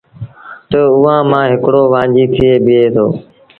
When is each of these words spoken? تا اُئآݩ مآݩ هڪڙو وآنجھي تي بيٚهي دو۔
تا 0.69 0.79
اُئآݩ 0.97 1.27
مآݩ 1.29 1.49
هڪڙو 1.51 1.83
وآنجھي 1.91 2.25
تي 2.35 2.47
بيٚهي 2.65 2.87
دو۔ 2.95 3.07